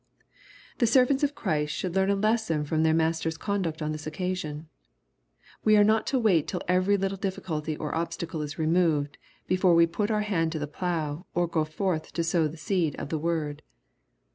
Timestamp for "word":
13.19-13.61